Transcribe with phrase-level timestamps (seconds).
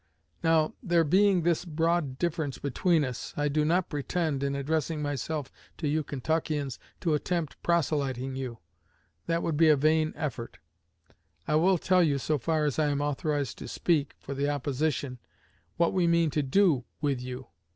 [0.43, 5.51] Now, there being this broad difference between us, I do not pretend, in addressing myself
[5.77, 8.57] to you Kentuckians, to attempt proselyting you;
[9.27, 10.57] that would be a vain effort.
[11.47, 15.19] I will tell you, so far as I am authorized to speak for the opposition,
[15.77, 17.49] what we mean to do with you.